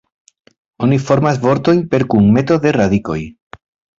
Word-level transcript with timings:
Oni 0.85 0.97
formas 1.09 1.37
vortojn 1.43 1.83
per 1.91 2.01
kunmeto 2.15 2.59
de 2.65 2.75
radikoj. 2.81 3.21